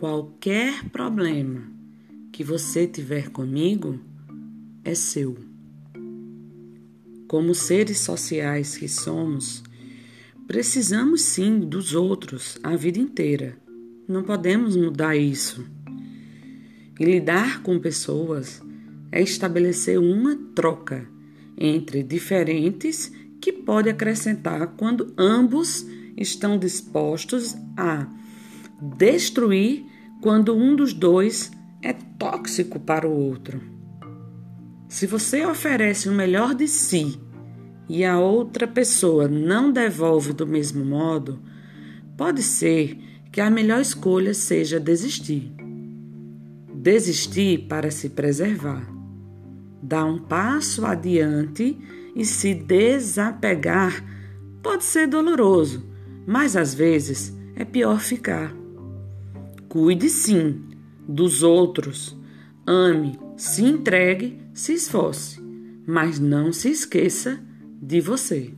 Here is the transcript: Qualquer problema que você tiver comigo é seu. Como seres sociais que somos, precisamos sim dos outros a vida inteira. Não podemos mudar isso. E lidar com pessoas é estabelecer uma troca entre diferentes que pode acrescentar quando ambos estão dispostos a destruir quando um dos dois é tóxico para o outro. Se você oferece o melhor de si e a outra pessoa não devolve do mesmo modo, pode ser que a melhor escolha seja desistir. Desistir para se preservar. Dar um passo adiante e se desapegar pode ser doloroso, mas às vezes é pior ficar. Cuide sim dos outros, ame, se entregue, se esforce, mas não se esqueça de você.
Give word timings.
Qualquer 0.00 0.88
problema 0.88 1.70
que 2.32 2.42
você 2.42 2.86
tiver 2.86 3.28
comigo 3.28 4.00
é 4.82 4.94
seu. 4.94 5.36
Como 7.28 7.54
seres 7.54 7.98
sociais 7.98 8.78
que 8.78 8.88
somos, 8.88 9.62
precisamos 10.46 11.20
sim 11.20 11.60
dos 11.60 11.94
outros 11.94 12.58
a 12.62 12.76
vida 12.76 12.98
inteira. 12.98 13.58
Não 14.08 14.22
podemos 14.22 14.74
mudar 14.74 15.18
isso. 15.18 15.66
E 16.98 17.04
lidar 17.04 17.62
com 17.62 17.78
pessoas 17.78 18.62
é 19.12 19.20
estabelecer 19.20 19.98
uma 19.98 20.34
troca 20.54 21.06
entre 21.58 22.02
diferentes 22.02 23.12
que 23.38 23.52
pode 23.52 23.90
acrescentar 23.90 24.68
quando 24.78 25.12
ambos 25.18 25.84
estão 26.16 26.58
dispostos 26.58 27.54
a 27.76 28.08
destruir 28.96 29.89
quando 30.20 30.54
um 30.54 30.76
dos 30.76 30.92
dois 30.92 31.50
é 31.82 31.92
tóxico 31.92 32.78
para 32.78 33.08
o 33.08 33.12
outro. 33.12 33.60
Se 34.88 35.06
você 35.06 35.46
oferece 35.46 36.08
o 36.08 36.12
melhor 36.12 36.54
de 36.54 36.68
si 36.68 37.18
e 37.88 38.04
a 38.04 38.18
outra 38.18 38.66
pessoa 38.66 39.28
não 39.28 39.72
devolve 39.72 40.32
do 40.32 40.46
mesmo 40.46 40.84
modo, 40.84 41.40
pode 42.16 42.42
ser 42.42 42.98
que 43.32 43.40
a 43.40 43.48
melhor 43.48 43.80
escolha 43.80 44.34
seja 44.34 44.78
desistir. 44.78 45.52
Desistir 46.74 47.66
para 47.68 47.90
se 47.90 48.10
preservar. 48.10 48.86
Dar 49.82 50.04
um 50.04 50.18
passo 50.18 50.84
adiante 50.84 51.78
e 52.14 52.24
se 52.24 52.54
desapegar 52.54 54.04
pode 54.62 54.84
ser 54.84 55.06
doloroso, 55.06 55.88
mas 56.26 56.56
às 56.56 56.74
vezes 56.74 57.34
é 57.54 57.64
pior 57.64 58.00
ficar. 58.00 58.59
Cuide 59.70 60.08
sim 60.08 60.64
dos 61.08 61.44
outros, 61.44 62.18
ame, 62.66 63.16
se 63.36 63.62
entregue, 63.62 64.40
se 64.52 64.72
esforce, 64.72 65.40
mas 65.86 66.18
não 66.18 66.52
se 66.52 66.68
esqueça 66.68 67.40
de 67.80 68.00
você. 68.00 68.52